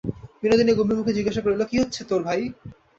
বিনোদিনী 0.41 0.71
গম্ভীরমুখে 0.73 1.15
জিজ্ঞাসা 1.17 1.41
করিল, 1.43 1.61
কী 1.65 1.75
হচ্ছে 1.81 2.01
তোর, 2.09 2.21
ভাই! 2.27 2.41